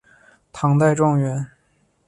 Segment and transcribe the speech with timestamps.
[0.51, 1.45] 唐代状元。